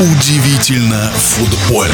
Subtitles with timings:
[0.00, 1.92] Удивительно футбольно.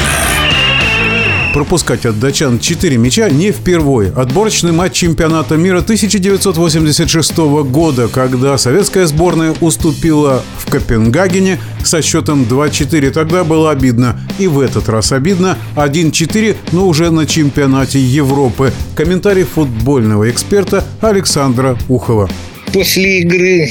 [1.55, 4.11] Пропускать от датчан 4 мяча не впервой.
[4.11, 13.09] Отборочный матч чемпионата мира 1986 года, когда советская сборная уступила в Копенгагене со счетом 2-4.
[13.09, 14.19] Тогда было обидно.
[14.37, 15.57] И в этот раз обидно.
[15.75, 18.71] 1-4, но уже на чемпионате Европы.
[18.95, 22.29] Комментарий футбольного эксперта Александра Ухова.
[22.71, 23.67] После игры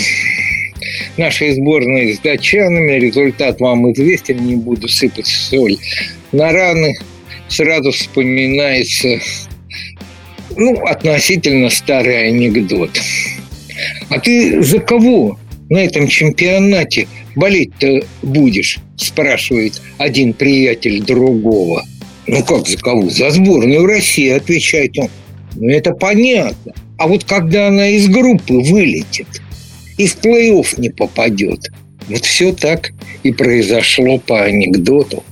[1.17, 2.93] нашей сборной с датчанами.
[2.93, 5.77] Результат вам известен, не буду сыпать соль
[6.33, 6.95] на раны.
[7.49, 9.21] Сразу вспоминается
[10.57, 12.91] ну, относительно старый анекдот.
[14.09, 15.39] А ты за кого
[15.69, 18.79] на этом чемпионате болеть-то будешь?
[18.97, 21.85] Спрашивает один приятель другого.
[22.27, 23.11] Ну как за кого?
[23.11, 25.11] За сборную России, отвечает он.
[25.57, 26.73] Ну это понятно.
[26.97, 29.27] А вот когда она из группы вылетит–
[29.97, 31.61] и в плей-офф не попадет.
[32.09, 32.91] Вот все так
[33.23, 35.25] и произошло по анекдоту.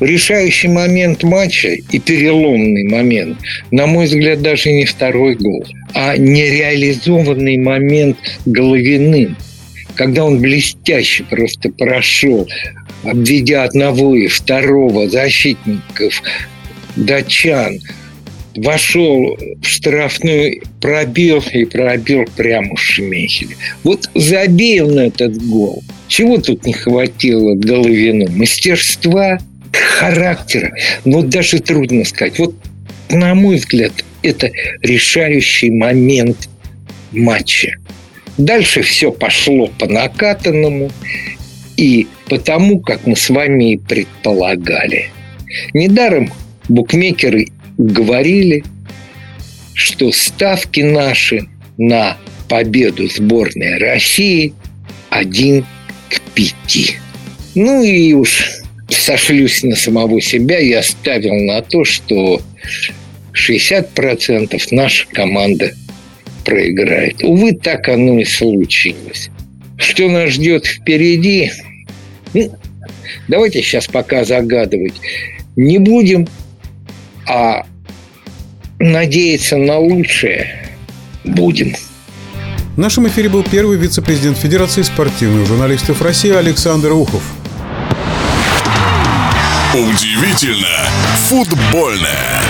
[0.00, 3.38] Решающий момент матча и переломный момент,
[3.70, 9.36] на мой взгляд, даже не второй гол, а нереализованный момент Головиным,
[9.94, 12.48] когда он блестяще просто прошел,
[13.04, 16.22] обведя одного и второго защитников
[16.96, 17.78] датчан–
[18.56, 23.56] вошел в штрафной пробил и пробил прямо в Шмехеле.
[23.84, 25.82] Вот забей на этот гол.
[26.08, 28.30] Чего тут не хватило Головину?
[28.30, 29.38] Мастерства,
[29.72, 30.72] характера.
[31.04, 32.38] Но даже трудно сказать.
[32.38, 32.54] Вот,
[33.08, 33.92] на мой взгляд,
[34.22, 34.50] это
[34.82, 36.48] решающий момент
[37.12, 37.76] матча.
[38.38, 40.90] Дальше все пошло по накатанному
[41.76, 45.10] и потому, как мы с вами и предполагали.
[45.74, 46.32] Недаром
[46.68, 48.64] букмекеры говорили,
[49.74, 51.46] что ставки наши
[51.78, 52.16] на
[52.48, 54.54] победу сборной России
[55.10, 55.64] один
[56.08, 56.96] к пяти.
[57.54, 62.40] Ну и уж сошлюсь на самого себя, я ставил на то, что
[63.32, 65.72] 60% наша команда
[66.44, 67.22] проиграет.
[67.22, 69.30] Увы, так оно и случилось.
[69.76, 71.50] Что нас ждет впереди?
[72.34, 72.54] Ну,
[73.28, 74.94] давайте сейчас пока загадывать
[75.56, 76.26] не будем,
[77.26, 77.64] а
[78.78, 80.68] надеяться на лучшее
[81.24, 81.74] будем.
[82.74, 87.22] В нашем эфире был первый вице-президент Федерации спортивных журналистов России Александр Ухов.
[89.74, 90.88] Удивительно
[91.28, 92.42] футбольное.